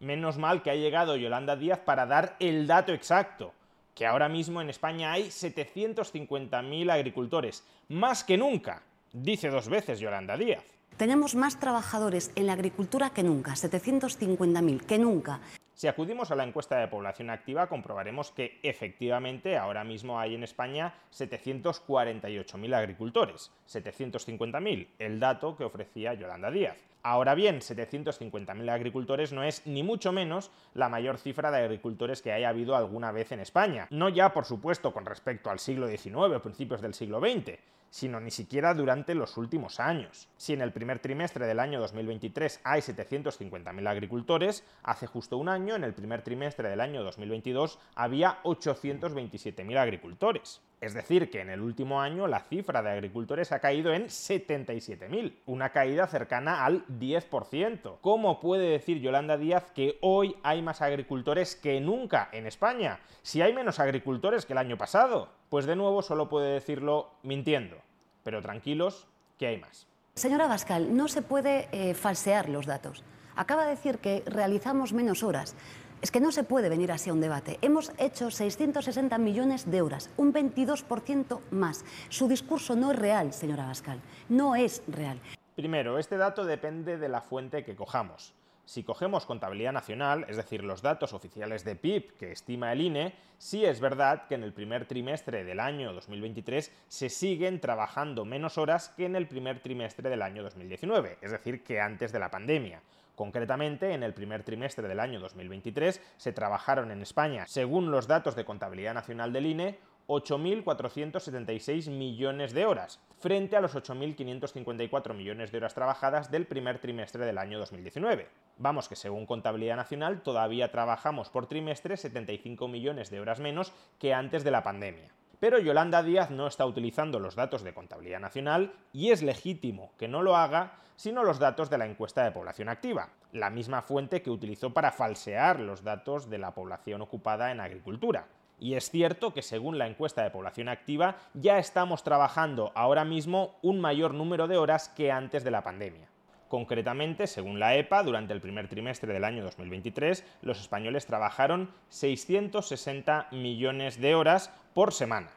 Menos 0.00 0.38
mal 0.38 0.62
que 0.62 0.70
ha 0.70 0.74
llegado 0.74 1.16
Yolanda 1.16 1.56
Díaz 1.56 1.80
para 1.80 2.06
dar 2.06 2.36
el 2.38 2.66
dato 2.66 2.92
exacto, 2.92 3.52
que 3.98 4.06
ahora 4.06 4.28
mismo 4.28 4.62
en 4.62 4.70
España 4.70 5.10
hay 5.10 5.24
750.000 5.24 6.92
agricultores, 6.92 7.64
más 7.88 8.22
que 8.22 8.38
nunca, 8.38 8.80
dice 9.12 9.48
dos 9.48 9.68
veces 9.68 9.98
Yolanda 9.98 10.36
Díaz. 10.36 10.62
Tenemos 10.96 11.34
más 11.34 11.58
trabajadores 11.58 12.30
en 12.36 12.46
la 12.46 12.52
agricultura 12.52 13.10
que 13.10 13.24
nunca, 13.24 13.54
750.000, 13.54 14.86
que 14.86 14.98
nunca. 14.98 15.40
Si 15.74 15.88
acudimos 15.88 16.30
a 16.30 16.36
la 16.36 16.44
encuesta 16.44 16.78
de 16.78 16.86
población 16.86 17.30
activa, 17.30 17.68
comprobaremos 17.68 18.30
que 18.30 18.60
efectivamente 18.62 19.56
ahora 19.56 19.82
mismo 19.82 20.18
hay 20.18 20.36
en 20.36 20.44
España 20.44 20.94
748.000 21.12 22.74
agricultores, 22.74 23.50
750.000, 23.68 24.86
el 25.00 25.18
dato 25.18 25.56
que 25.56 25.64
ofrecía 25.64 26.14
Yolanda 26.14 26.52
Díaz. 26.52 26.76
Ahora 27.02 27.34
bien, 27.34 27.60
750.000 27.60 28.70
agricultores 28.70 29.32
no 29.32 29.42
es 29.42 29.66
ni 29.66 29.82
mucho 29.82 30.12
menos 30.12 30.50
la 30.74 30.88
mayor 30.88 31.18
cifra 31.18 31.50
de 31.50 31.58
agricultores 31.58 32.22
que 32.22 32.32
haya 32.32 32.48
habido 32.48 32.76
alguna 32.76 33.12
vez 33.12 33.32
en 33.32 33.40
España. 33.40 33.86
No 33.90 34.08
ya, 34.08 34.32
por 34.32 34.44
supuesto, 34.44 34.92
con 34.92 35.06
respecto 35.06 35.50
al 35.50 35.58
siglo 35.58 35.88
XIX 35.88 36.16
o 36.16 36.42
principios 36.42 36.80
del 36.80 36.94
siglo 36.94 37.20
XX, 37.20 37.58
sino 37.90 38.20
ni 38.20 38.30
siquiera 38.30 38.74
durante 38.74 39.14
los 39.14 39.36
últimos 39.36 39.80
años. 39.80 40.28
Si 40.36 40.52
en 40.52 40.60
el 40.60 40.72
primer 40.72 40.98
trimestre 40.98 41.46
del 41.46 41.60
año 41.60 41.80
2023 41.80 42.60
hay 42.64 42.80
750.000 42.80 43.88
agricultores, 43.88 44.64
hace 44.82 45.06
justo 45.06 45.38
un 45.38 45.48
año, 45.48 45.76
en 45.76 45.84
el 45.84 45.94
primer 45.94 46.22
trimestre 46.22 46.68
del 46.68 46.80
año 46.80 47.02
2022, 47.02 47.78
había 47.94 48.42
827.000 48.42 49.78
agricultores. 49.78 50.60
Es 50.80 50.94
decir, 50.94 51.28
que 51.28 51.40
en 51.40 51.50
el 51.50 51.60
último 51.60 52.00
año 52.00 52.28
la 52.28 52.40
cifra 52.40 52.82
de 52.82 52.90
agricultores 52.90 53.50
ha 53.50 53.58
caído 53.58 53.92
en 53.92 54.04
77.000, 54.06 55.38
una 55.46 55.70
caída 55.70 56.06
cercana 56.06 56.64
al 56.64 56.86
10%. 56.86 57.96
¿Cómo 58.00 58.38
puede 58.38 58.70
decir 58.70 59.00
Yolanda 59.00 59.36
Díaz 59.36 59.72
que 59.74 59.98
hoy 60.02 60.36
hay 60.44 60.62
más 60.62 60.80
agricultores 60.80 61.56
que 61.56 61.80
nunca 61.80 62.28
en 62.32 62.46
España, 62.46 63.00
si 63.22 63.42
hay 63.42 63.52
menos 63.52 63.80
agricultores 63.80 64.46
que 64.46 64.52
el 64.52 64.58
año 64.58 64.78
pasado? 64.78 65.30
Pues 65.48 65.66
de 65.66 65.74
nuevo 65.74 66.00
solo 66.02 66.28
puede 66.28 66.52
decirlo 66.52 67.10
mintiendo. 67.24 67.76
Pero 68.22 68.40
tranquilos, 68.40 69.08
que 69.36 69.48
hay 69.48 69.58
más. 69.58 69.86
Señora 70.14 70.46
Bascal, 70.46 70.96
no 70.96 71.08
se 71.08 71.22
puede 71.22 71.68
eh, 71.72 71.94
falsear 71.94 72.48
los 72.48 72.66
datos. 72.66 73.02
Acaba 73.34 73.64
de 73.64 73.70
decir 73.70 73.98
que 73.98 74.22
realizamos 74.26 74.92
menos 74.92 75.22
horas. 75.22 75.54
Es 76.00 76.12
que 76.12 76.20
no 76.20 76.30
se 76.30 76.44
puede 76.44 76.68
venir 76.68 76.92
así 76.92 77.10
a 77.10 77.12
un 77.12 77.20
debate. 77.20 77.58
Hemos 77.60 77.92
hecho 77.98 78.30
660 78.30 79.18
millones 79.18 79.68
de 79.68 79.82
horas, 79.82 80.10
un 80.16 80.32
22% 80.32 81.40
más. 81.50 81.84
Su 82.08 82.28
discurso 82.28 82.76
no 82.76 82.92
es 82.92 82.98
real, 82.98 83.32
señora 83.32 83.66
Bascal. 83.66 84.00
No 84.28 84.54
es 84.54 84.82
real. 84.86 85.18
Primero, 85.56 85.98
este 85.98 86.16
dato 86.16 86.44
depende 86.44 86.98
de 86.98 87.08
la 87.08 87.20
fuente 87.20 87.64
que 87.64 87.74
cojamos. 87.74 88.32
Si 88.64 88.84
cogemos 88.84 89.26
contabilidad 89.26 89.72
nacional, 89.72 90.24
es 90.28 90.36
decir, 90.36 90.62
los 90.62 90.82
datos 90.82 91.14
oficiales 91.14 91.64
de 91.64 91.74
PIB 91.74 92.12
que 92.16 92.30
estima 92.30 92.70
el 92.70 92.82
INE, 92.82 93.14
sí 93.38 93.64
es 93.64 93.80
verdad 93.80 94.28
que 94.28 94.36
en 94.36 94.44
el 94.44 94.52
primer 94.52 94.84
trimestre 94.84 95.42
del 95.42 95.58
año 95.58 95.92
2023 95.94 96.70
se 96.86 97.08
siguen 97.08 97.60
trabajando 97.60 98.24
menos 98.24 98.56
horas 98.56 98.90
que 98.90 99.06
en 99.06 99.16
el 99.16 99.26
primer 99.26 99.60
trimestre 99.60 100.10
del 100.10 100.22
año 100.22 100.42
2019, 100.44 101.18
es 101.22 101.30
decir, 101.32 101.64
que 101.64 101.80
antes 101.80 102.12
de 102.12 102.18
la 102.20 102.30
pandemia. 102.30 102.82
Concretamente, 103.18 103.94
en 103.94 104.04
el 104.04 104.14
primer 104.14 104.44
trimestre 104.44 104.86
del 104.86 105.00
año 105.00 105.18
2023 105.18 106.00
se 106.16 106.32
trabajaron 106.32 106.92
en 106.92 107.02
España, 107.02 107.48
según 107.48 107.90
los 107.90 108.06
datos 108.06 108.36
de 108.36 108.44
contabilidad 108.44 108.94
nacional 108.94 109.32
del 109.32 109.46
INE, 109.46 109.80
8.476 110.06 111.90
millones 111.90 112.52
de 112.52 112.64
horas, 112.64 113.00
frente 113.18 113.56
a 113.56 113.60
los 113.60 113.74
8.554 113.74 115.14
millones 115.14 115.50
de 115.50 115.58
horas 115.58 115.74
trabajadas 115.74 116.30
del 116.30 116.46
primer 116.46 116.78
trimestre 116.78 117.26
del 117.26 117.38
año 117.38 117.58
2019. 117.58 118.28
Vamos 118.56 118.88
que 118.88 118.94
según 118.94 119.26
Contabilidad 119.26 119.74
Nacional 119.74 120.22
todavía 120.22 120.70
trabajamos 120.70 121.28
por 121.28 121.48
trimestre 121.48 121.96
75 121.96 122.68
millones 122.68 123.10
de 123.10 123.18
horas 123.18 123.40
menos 123.40 123.72
que 123.98 124.14
antes 124.14 124.44
de 124.44 124.52
la 124.52 124.62
pandemia. 124.62 125.10
Pero 125.40 125.60
Yolanda 125.60 126.02
Díaz 126.02 126.30
no 126.30 126.48
está 126.48 126.66
utilizando 126.66 127.20
los 127.20 127.36
datos 127.36 127.62
de 127.62 127.72
Contabilidad 127.72 128.18
Nacional 128.18 128.72
y 128.92 129.10
es 129.10 129.22
legítimo 129.22 129.92
que 129.96 130.08
no 130.08 130.22
lo 130.22 130.36
haga, 130.36 130.78
sino 130.96 131.22
los 131.22 131.38
datos 131.38 131.70
de 131.70 131.78
la 131.78 131.86
encuesta 131.86 132.24
de 132.24 132.32
población 132.32 132.68
activa, 132.68 133.10
la 133.32 133.48
misma 133.48 133.82
fuente 133.82 134.20
que 134.20 134.30
utilizó 134.30 134.74
para 134.74 134.90
falsear 134.90 135.60
los 135.60 135.84
datos 135.84 136.28
de 136.28 136.38
la 136.38 136.54
población 136.54 137.02
ocupada 137.02 137.52
en 137.52 137.60
agricultura. 137.60 138.26
Y 138.58 138.74
es 138.74 138.90
cierto 138.90 139.32
que 139.32 139.42
según 139.42 139.78
la 139.78 139.86
encuesta 139.86 140.24
de 140.24 140.30
población 140.30 140.68
activa 140.68 141.16
ya 141.34 141.58
estamos 141.58 142.02
trabajando 142.02 142.72
ahora 142.74 143.04
mismo 143.04 143.60
un 143.62 143.80
mayor 143.80 144.14
número 144.14 144.48
de 144.48 144.56
horas 144.56 144.88
que 144.88 145.12
antes 145.12 145.44
de 145.44 145.52
la 145.52 145.62
pandemia. 145.62 146.08
Concretamente, 146.48 147.26
según 147.26 147.60
la 147.60 147.76
EPA, 147.76 148.02
durante 148.02 148.32
el 148.32 148.40
primer 148.40 148.68
trimestre 148.68 149.12
del 149.12 149.24
año 149.24 149.44
2023, 149.44 150.24
los 150.40 150.60
españoles 150.60 151.04
trabajaron 151.04 151.70
660 151.90 153.28
millones 153.32 154.00
de 154.00 154.14
horas 154.14 154.50
por 154.72 154.94
semana. 154.94 155.30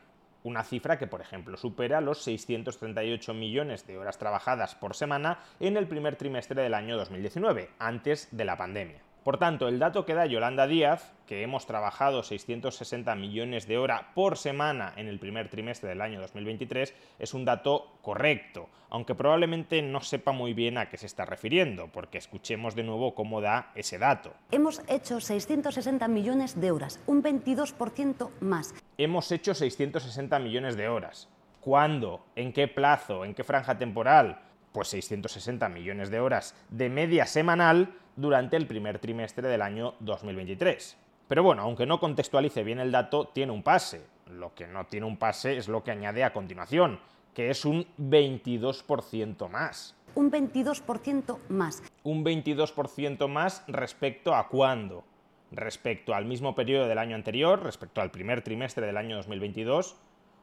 Una 0.43 0.63
cifra 0.63 0.97
que, 0.97 1.07
por 1.07 1.21
ejemplo, 1.21 1.57
supera 1.57 2.01
los 2.01 2.23
638 2.23 3.33
millones 3.33 3.85
de 3.85 3.97
horas 3.97 4.17
trabajadas 4.17 4.75
por 4.75 4.95
semana 4.95 5.39
en 5.59 5.75
el 5.75 5.87
primer 5.87 6.15
trimestre 6.15 6.61
del 6.61 6.73
año 6.73 6.97
2019, 6.97 7.69
antes 7.77 8.29
de 8.31 8.45
la 8.45 8.57
pandemia. 8.57 9.10
Por 9.23 9.37
tanto, 9.37 9.67
el 9.67 9.77
dato 9.77 10.03
que 10.03 10.15
da 10.15 10.25
Yolanda 10.25 10.65
Díaz, 10.65 11.13
que 11.27 11.43
hemos 11.43 11.67
trabajado 11.67 12.23
660 12.23 13.13
millones 13.13 13.67
de 13.67 13.77
horas 13.77 14.01
por 14.15 14.35
semana 14.35 14.93
en 14.95 15.07
el 15.07 15.19
primer 15.19 15.47
trimestre 15.47 15.89
del 15.89 16.01
año 16.01 16.19
2023, 16.21 16.95
es 17.19 17.33
un 17.35 17.45
dato 17.45 17.99
correcto, 18.01 18.67
aunque 18.89 19.13
probablemente 19.13 19.83
no 19.83 20.01
sepa 20.01 20.31
muy 20.31 20.55
bien 20.55 20.79
a 20.79 20.89
qué 20.89 20.97
se 20.97 21.05
está 21.05 21.25
refiriendo, 21.25 21.87
porque 21.89 22.17
escuchemos 22.17 22.73
de 22.73 22.81
nuevo 22.81 23.13
cómo 23.13 23.41
da 23.41 23.71
ese 23.75 23.99
dato. 23.99 24.33
Hemos 24.49 24.81
hecho 24.87 25.19
660 25.19 26.07
millones 26.07 26.59
de 26.59 26.71
horas, 26.71 26.99
un 27.05 27.21
22% 27.21 28.31
más. 28.39 28.73
Hemos 28.97 29.31
hecho 29.31 29.53
660 29.53 30.39
millones 30.39 30.75
de 30.75 30.89
horas. 30.89 31.29
¿Cuándo? 31.59 32.25
¿En 32.35 32.53
qué 32.53 32.67
plazo? 32.67 33.23
¿En 33.23 33.35
qué 33.35 33.43
franja 33.43 33.77
temporal? 33.77 34.41
Pues 34.71 34.87
660 34.87 35.69
millones 35.69 36.09
de 36.09 36.19
horas 36.19 36.55
de 36.69 36.89
media 36.89 37.27
semanal 37.27 37.93
durante 38.15 38.57
el 38.57 38.67
primer 38.67 38.99
trimestre 38.99 39.47
del 39.47 39.61
año 39.61 39.95
2023. 39.99 40.97
Pero 41.27 41.43
bueno, 41.43 41.61
aunque 41.61 41.85
no 41.85 41.99
contextualice 41.99 42.63
bien 42.63 42.79
el 42.79 42.91
dato, 42.91 43.29
tiene 43.29 43.51
un 43.51 43.63
pase. 43.63 44.05
Lo 44.27 44.53
que 44.53 44.67
no 44.67 44.85
tiene 44.85 45.05
un 45.05 45.17
pase 45.17 45.57
es 45.57 45.67
lo 45.67 45.83
que 45.83 45.91
añade 45.91 46.23
a 46.23 46.33
continuación, 46.33 46.99
que 47.33 47.49
es 47.49 47.65
un 47.65 47.85
22% 47.97 49.49
más. 49.49 49.95
Un 50.13 50.29
22% 50.29 51.39
más. 51.47 51.83
Un 52.03 52.25
22% 52.25 53.27
más 53.29 53.63
respecto 53.67 54.35
a 54.35 54.49
cuándo? 54.49 55.05
Respecto 55.51 56.13
al 56.13 56.25
mismo 56.25 56.53
periodo 56.53 56.87
del 56.87 56.97
año 56.97 57.15
anterior, 57.15 57.63
respecto 57.63 58.01
al 58.01 58.11
primer 58.11 58.41
trimestre 58.41 58.85
del 58.85 58.97
año 58.97 59.15
2022, 59.17 59.95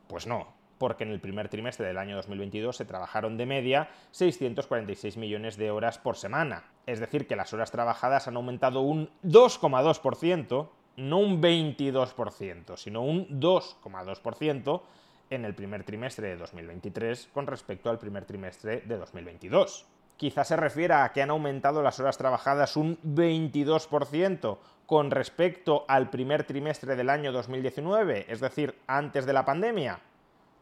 pues 0.06 0.26
no, 0.26 0.57
porque 0.78 1.04
en 1.04 1.10
el 1.10 1.20
primer 1.20 1.48
trimestre 1.48 1.86
del 1.86 1.98
año 1.98 2.16
2022 2.16 2.76
se 2.76 2.84
trabajaron 2.84 3.36
de 3.36 3.46
media 3.46 3.90
646 4.12 5.16
millones 5.16 5.56
de 5.56 5.70
horas 5.70 5.98
por 5.98 6.16
semana. 6.16 6.64
Es 6.86 7.00
decir, 7.00 7.26
que 7.26 7.36
las 7.36 7.52
horas 7.52 7.70
trabajadas 7.70 8.28
han 8.28 8.36
aumentado 8.36 8.80
un 8.80 9.10
2,2%, 9.24 10.68
no 10.96 11.18
un 11.18 11.42
22%, 11.42 12.76
sino 12.76 13.02
un 13.02 13.40
2,2% 13.40 14.82
en 15.30 15.44
el 15.44 15.54
primer 15.54 15.84
trimestre 15.84 16.28
de 16.28 16.36
2023 16.36 17.28
con 17.32 17.46
respecto 17.46 17.90
al 17.90 17.98
primer 17.98 18.24
trimestre 18.24 18.80
de 18.80 18.96
2022. 18.96 19.86
Quizás 20.16 20.48
se 20.48 20.56
refiera 20.56 21.04
a 21.04 21.12
que 21.12 21.22
han 21.22 21.30
aumentado 21.30 21.82
las 21.82 22.00
horas 22.00 22.18
trabajadas 22.18 22.76
un 22.76 22.98
22% 23.02 24.58
con 24.86 25.10
respecto 25.10 25.84
al 25.86 26.10
primer 26.10 26.44
trimestre 26.44 26.96
del 26.96 27.10
año 27.10 27.30
2019, 27.30 28.26
es 28.28 28.40
decir, 28.40 28.74
antes 28.86 29.26
de 29.26 29.32
la 29.32 29.44
pandemia 29.44 30.00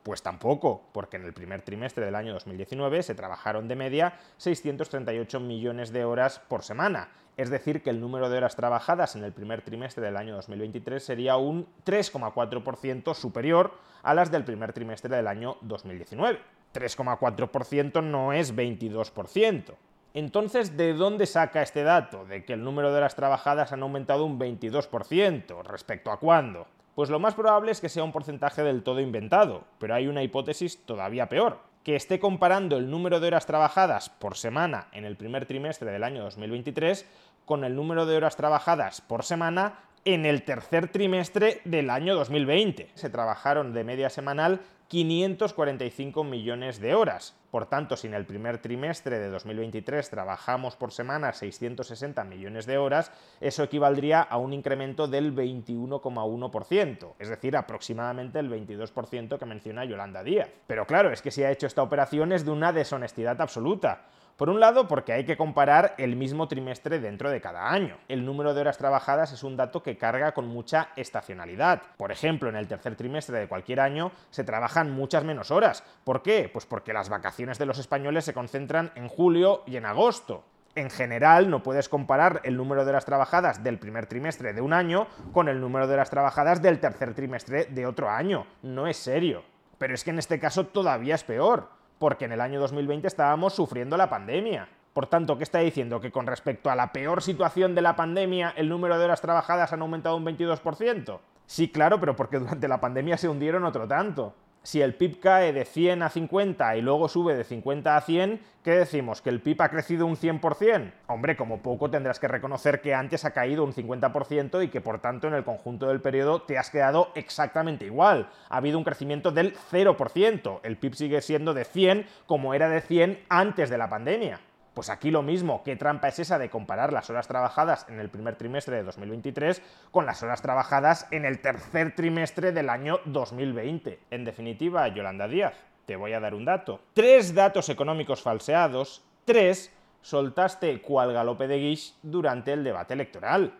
Pues 0.06 0.22
tampoco, 0.22 0.84
porque 0.92 1.16
en 1.16 1.24
el 1.24 1.32
primer 1.32 1.62
trimestre 1.62 2.04
del 2.04 2.14
año 2.14 2.32
2019 2.32 3.02
se 3.02 3.16
trabajaron 3.16 3.66
de 3.66 3.74
media 3.74 4.14
638 4.36 5.40
millones 5.40 5.90
de 5.90 6.04
horas 6.04 6.38
por 6.38 6.62
semana, 6.62 7.08
es 7.36 7.50
decir, 7.50 7.82
que 7.82 7.90
el 7.90 7.98
número 7.98 8.30
de 8.30 8.36
horas 8.36 8.54
trabajadas 8.54 9.16
en 9.16 9.24
el 9.24 9.32
primer 9.32 9.62
trimestre 9.62 10.04
del 10.04 10.16
año 10.16 10.36
2023 10.36 11.04
sería 11.04 11.38
un 11.38 11.66
3,4% 11.84 13.14
superior 13.16 13.72
a 14.04 14.14
las 14.14 14.30
del 14.30 14.44
primer 14.44 14.72
trimestre 14.72 15.16
del 15.16 15.26
año 15.26 15.56
2019. 15.62 16.38
3,4% 16.72 18.00
no 18.04 18.32
es 18.32 18.54
22%. 18.54 19.74
Entonces, 20.14 20.76
¿de 20.76 20.94
dónde 20.94 21.26
saca 21.26 21.62
este 21.62 21.82
dato? 21.82 22.24
De 22.26 22.44
que 22.44 22.52
el 22.52 22.62
número 22.62 22.92
de 22.92 22.98
horas 22.98 23.16
trabajadas 23.16 23.72
han 23.72 23.82
aumentado 23.82 24.24
un 24.24 24.38
22%. 24.38 25.64
¿Respecto 25.64 26.12
a 26.12 26.20
cuándo? 26.20 26.68
Pues 26.96 27.10
lo 27.10 27.18
más 27.18 27.34
probable 27.34 27.72
es 27.72 27.82
que 27.82 27.90
sea 27.90 28.04
un 28.04 28.10
porcentaje 28.10 28.62
del 28.62 28.82
todo 28.82 29.00
inventado, 29.00 29.64
pero 29.78 29.94
hay 29.94 30.06
una 30.06 30.22
hipótesis 30.22 30.82
todavía 30.86 31.28
peor, 31.28 31.58
que 31.84 31.94
esté 31.94 32.18
comparando 32.18 32.78
el 32.78 32.90
número 32.90 33.20
de 33.20 33.26
horas 33.26 33.44
trabajadas 33.44 34.08
por 34.08 34.34
semana 34.34 34.88
en 34.92 35.04
el 35.04 35.14
primer 35.14 35.44
trimestre 35.44 35.90
del 35.90 36.02
año 36.02 36.22
2023 36.22 37.06
con 37.44 37.64
el 37.64 37.76
número 37.76 38.06
de 38.06 38.16
horas 38.16 38.36
trabajadas 38.36 39.02
por 39.02 39.24
semana 39.24 39.80
en 40.06 40.24
el 40.24 40.44
tercer 40.44 40.88
trimestre 40.88 41.60
del 41.64 41.90
año 41.90 42.14
2020. 42.14 42.90
Se 42.94 43.10
trabajaron 43.10 43.74
de 43.74 43.82
media 43.82 44.08
semanal 44.08 44.60
545 44.86 46.22
millones 46.22 46.78
de 46.78 46.94
horas. 46.94 47.34
Por 47.50 47.66
tanto, 47.66 47.96
si 47.96 48.06
en 48.06 48.14
el 48.14 48.24
primer 48.24 48.58
trimestre 48.58 49.18
de 49.18 49.28
2023 49.30 50.08
trabajamos 50.08 50.76
por 50.76 50.92
semana 50.92 51.32
660 51.32 52.22
millones 52.22 52.66
de 52.66 52.78
horas, 52.78 53.10
eso 53.40 53.64
equivaldría 53.64 54.22
a 54.22 54.38
un 54.38 54.52
incremento 54.52 55.08
del 55.08 55.34
21,1%, 55.34 57.14
es 57.18 57.28
decir, 57.28 57.56
aproximadamente 57.56 58.38
el 58.38 58.48
22% 58.48 59.38
que 59.38 59.46
menciona 59.46 59.84
Yolanda 59.84 60.22
Díaz. 60.22 60.50
Pero 60.68 60.86
claro, 60.86 61.10
es 61.10 61.20
que 61.20 61.32
si 61.32 61.42
ha 61.42 61.50
hecho 61.50 61.66
esta 61.66 61.82
operación 61.82 62.30
es 62.30 62.44
de 62.44 62.52
una 62.52 62.72
deshonestidad 62.72 63.40
absoluta. 63.40 64.04
Por 64.36 64.50
un 64.50 64.60
lado, 64.60 64.86
porque 64.86 65.14
hay 65.14 65.24
que 65.24 65.38
comparar 65.38 65.94
el 65.96 66.14
mismo 66.14 66.46
trimestre 66.46 67.00
dentro 67.00 67.30
de 67.30 67.40
cada 67.40 67.70
año. 67.70 67.96
El 68.06 68.26
número 68.26 68.52
de 68.52 68.60
horas 68.60 68.76
trabajadas 68.76 69.32
es 69.32 69.42
un 69.42 69.56
dato 69.56 69.82
que 69.82 69.96
carga 69.96 70.32
con 70.32 70.46
mucha 70.46 70.90
estacionalidad. 70.94 71.80
Por 71.96 72.12
ejemplo, 72.12 72.50
en 72.50 72.56
el 72.56 72.68
tercer 72.68 72.96
trimestre 72.96 73.38
de 73.38 73.48
cualquier 73.48 73.80
año 73.80 74.12
se 74.28 74.44
trabajan 74.44 74.90
muchas 74.90 75.24
menos 75.24 75.50
horas. 75.50 75.82
¿Por 76.04 76.20
qué? 76.20 76.50
Pues 76.52 76.66
porque 76.66 76.92
las 76.92 77.08
vacaciones 77.08 77.58
de 77.58 77.64
los 77.64 77.78
españoles 77.78 78.26
se 78.26 78.34
concentran 78.34 78.92
en 78.94 79.08
julio 79.08 79.62
y 79.66 79.76
en 79.76 79.86
agosto 79.86 80.44
en 80.74 80.90
general 80.90 81.48
no 81.48 81.62
puedes 81.62 81.88
comparar 81.88 82.42
el 82.44 82.58
número 82.58 82.84
de 82.84 82.90
horas 82.90 83.06
trabajadas 83.06 83.64
del 83.64 83.78
primer 83.78 84.04
trimestre 84.04 84.52
de 84.52 84.60
un 84.60 84.74
año 84.74 85.06
con 85.32 85.48
el 85.48 85.62
número 85.62 85.86
de 85.86 85.94
horas 85.94 86.10
trabajadas 86.10 86.60
del 86.60 86.78
tercer 86.78 87.14
trimestre 87.14 87.64
de 87.64 87.86
otro 87.86 88.10
año. 88.10 88.46
No 88.60 88.86
es 88.86 88.98
serio. 88.98 89.42
Pero 89.78 89.94
es 89.94 90.04
que 90.04 90.10
en 90.10 90.18
este 90.18 90.38
caso 90.38 90.66
todavía 90.66 91.14
es 91.14 91.24
peor 91.24 91.75
porque 91.98 92.26
en 92.26 92.32
el 92.32 92.40
año 92.40 92.60
2020 92.60 93.06
estábamos 93.06 93.54
sufriendo 93.54 93.96
la 93.96 94.10
pandemia. 94.10 94.68
Por 94.92 95.06
tanto, 95.06 95.36
¿qué 95.36 95.44
está 95.44 95.58
diciendo? 95.58 96.00
¿Que 96.00 96.10
con 96.10 96.26
respecto 96.26 96.70
a 96.70 96.76
la 96.76 96.92
peor 96.92 97.22
situación 97.22 97.74
de 97.74 97.82
la 97.82 97.96
pandemia 97.96 98.54
el 98.56 98.68
número 98.68 98.98
de 98.98 99.04
horas 99.04 99.20
trabajadas 99.20 99.72
han 99.72 99.82
aumentado 99.82 100.16
un 100.16 100.24
22%? 100.24 101.18
Sí, 101.46 101.68
claro, 101.70 102.00
pero 102.00 102.16
porque 102.16 102.38
durante 102.40 102.68
la 102.68 102.80
pandemia 102.80 103.16
se 103.16 103.28
hundieron 103.28 103.64
otro 103.64 103.86
tanto 103.86 104.34
si 104.66 104.82
el 104.82 104.96
PIB 104.96 105.20
cae 105.20 105.52
de 105.52 105.64
100 105.64 106.02
a 106.02 106.08
50 106.08 106.76
y 106.76 106.82
luego 106.82 107.08
sube 107.08 107.36
de 107.36 107.44
50 107.44 107.96
a 107.96 108.00
100, 108.00 108.40
¿qué 108.64 108.72
decimos? 108.72 109.22
¿Que 109.22 109.30
el 109.30 109.40
PIB 109.40 109.62
ha 109.62 109.68
crecido 109.68 110.06
un 110.06 110.16
100%? 110.16 110.92
Hombre, 111.06 111.36
como 111.36 111.62
poco 111.62 111.88
tendrás 111.88 112.18
que 112.18 112.26
reconocer 112.26 112.80
que 112.80 112.92
antes 112.92 113.24
ha 113.24 113.30
caído 113.30 113.62
un 113.62 113.72
50% 113.72 114.64
y 114.64 114.68
que 114.68 114.80
por 114.80 114.98
tanto 114.98 115.28
en 115.28 115.34
el 115.34 115.44
conjunto 115.44 115.86
del 115.86 116.00
periodo 116.00 116.42
te 116.42 116.58
has 116.58 116.70
quedado 116.70 117.12
exactamente 117.14 117.86
igual. 117.86 118.28
Ha 118.48 118.56
habido 118.56 118.76
un 118.76 118.82
crecimiento 118.82 119.30
del 119.30 119.54
0%. 119.54 120.58
El 120.64 120.76
PIB 120.78 120.94
sigue 120.96 121.22
siendo 121.22 121.54
de 121.54 121.64
100 121.64 122.04
como 122.26 122.52
era 122.52 122.68
de 122.68 122.80
100 122.80 123.20
antes 123.28 123.70
de 123.70 123.78
la 123.78 123.88
pandemia. 123.88 124.40
Pues 124.76 124.90
aquí 124.90 125.10
lo 125.10 125.22
mismo, 125.22 125.62
¿qué 125.64 125.74
trampa 125.74 126.08
es 126.08 126.18
esa 126.18 126.38
de 126.38 126.50
comparar 126.50 126.92
las 126.92 127.08
horas 127.08 127.26
trabajadas 127.26 127.86
en 127.88 127.98
el 127.98 128.10
primer 128.10 128.36
trimestre 128.36 128.76
de 128.76 128.82
2023 128.82 129.62
con 129.90 130.04
las 130.04 130.22
horas 130.22 130.42
trabajadas 130.42 131.08
en 131.12 131.24
el 131.24 131.40
tercer 131.40 131.94
trimestre 131.94 132.52
del 132.52 132.68
año 132.68 133.00
2020? 133.06 134.00
En 134.10 134.26
definitiva, 134.26 134.86
Yolanda 134.88 135.28
Díaz, 135.28 135.54
te 135.86 135.96
voy 135.96 136.12
a 136.12 136.20
dar 136.20 136.34
un 136.34 136.44
dato. 136.44 136.82
Tres 136.92 137.34
datos 137.34 137.70
económicos 137.70 138.20
falseados, 138.20 139.02
tres 139.24 139.72
soltaste 140.02 140.82
cual 140.82 141.14
galope 141.14 141.48
de 141.48 141.56
guiche 141.56 141.94
durante 142.02 142.52
el 142.52 142.62
debate 142.62 142.92
electoral. 142.92 143.54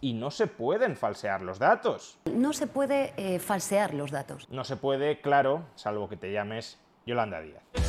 Y 0.00 0.14
no 0.14 0.30
se 0.30 0.46
pueden 0.46 0.96
falsear 0.96 1.42
los 1.42 1.58
datos. 1.58 2.18
No 2.32 2.54
se 2.54 2.66
puede 2.66 3.12
eh, 3.18 3.38
falsear 3.40 3.92
los 3.92 4.10
datos. 4.10 4.48
No 4.48 4.64
se 4.64 4.78
puede, 4.78 5.20
claro, 5.20 5.66
salvo 5.74 6.08
que 6.08 6.16
te 6.16 6.32
llames 6.32 6.80
Yolanda 7.04 7.42
Díaz. 7.42 7.81